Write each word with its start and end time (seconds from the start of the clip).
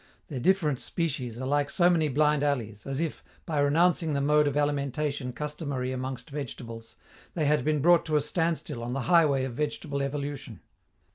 Their 0.29 0.39
different 0.39 0.79
species 0.79 1.39
are 1.39 1.45
like 1.45 1.69
so 1.69 1.87
many 1.87 2.07
blind 2.07 2.43
alleys, 2.43 2.87
as 2.87 2.99
if, 2.99 3.23
by 3.45 3.59
renouncing 3.59 4.13
the 4.13 4.19
mode 4.19 4.47
of 4.47 4.57
alimentation 4.57 5.31
customary 5.31 5.91
amongst 5.91 6.31
vegetables, 6.31 6.95
they 7.35 7.45
had 7.45 7.63
been 7.63 7.83
brought 7.83 8.03
to 8.07 8.15
a 8.15 8.21
standstill 8.21 8.81
on 8.81 8.93
the 8.93 9.01
highway 9.01 9.43
of 9.43 9.53
vegetable 9.53 10.01
evolution. 10.01 10.61